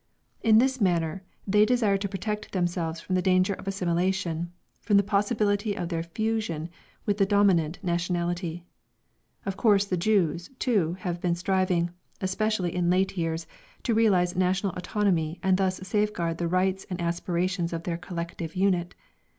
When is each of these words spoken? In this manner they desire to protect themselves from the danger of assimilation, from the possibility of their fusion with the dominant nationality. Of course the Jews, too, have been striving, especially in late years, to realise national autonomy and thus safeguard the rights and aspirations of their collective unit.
In 0.41 0.57
this 0.57 0.81
manner 0.81 1.21
they 1.45 1.63
desire 1.63 1.95
to 1.99 2.09
protect 2.09 2.53
themselves 2.53 2.99
from 2.99 3.13
the 3.13 3.21
danger 3.21 3.53
of 3.53 3.67
assimilation, 3.67 4.51
from 4.79 4.97
the 4.97 5.03
possibility 5.03 5.77
of 5.77 5.89
their 5.89 6.01
fusion 6.01 6.69
with 7.05 7.19
the 7.19 7.25
dominant 7.27 7.77
nationality. 7.83 8.65
Of 9.45 9.57
course 9.57 9.85
the 9.85 9.97
Jews, 9.97 10.49
too, 10.57 10.93
have 11.01 11.21
been 11.21 11.35
striving, 11.35 11.91
especially 12.19 12.73
in 12.75 12.89
late 12.89 13.15
years, 13.15 13.45
to 13.83 13.93
realise 13.93 14.35
national 14.35 14.73
autonomy 14.73 15.39
and 15.43 15.57
thus 15.57 15.75
safeguard 15.87 16.39
the 16.39 16.47
rights 16.47 16.83
and 16.89 16.99
aspirations 16.99 17.71
of 17.71 17.83
their 17.83 17.97
collective 17.97 18.55
unit. 18.55 18.95